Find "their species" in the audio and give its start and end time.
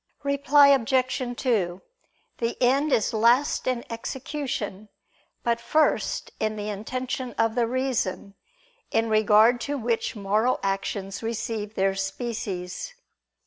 11.75-12.95